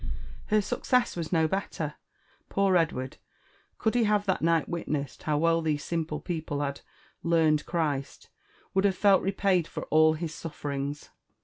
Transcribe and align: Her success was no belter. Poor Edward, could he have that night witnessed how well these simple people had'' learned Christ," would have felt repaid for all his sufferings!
Her 0.47 0.63
success 0.63 1.15
was 1.15 1.31
no 1.31 1.47
belter. 1.47 1.93
Poor 2.49 2.75
Edward, 2.75 3.17
could 3.77 3.93
he 3.93 4.05
have 4.05 4.25
that 4.25 4.41
night 4.41 4.67
witnessed 4.67 5.21
how 5.21 5.37
well 5.37 5.61
these 5.61 5.83
simple 5.83 6.19
people 6.19 6.59
had'' 6.61 6.81
learned 7.21 7.67
Christ," 7.67 8.29
would 8.73 8.83
have 8.85 8.97
felt 8.97 9.21
repaid 9.21 9.67
for 9.67 9.83
all 9.91 10.13
his 10.13 10.33
sufferings! 10.33 11.11